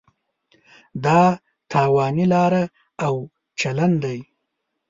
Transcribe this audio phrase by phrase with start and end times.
[1.05, 1.21] دا
[1.71, 2.63] تاواني لاره
[3.05, 3.13] او
[3.59, 4.19] چلن دی.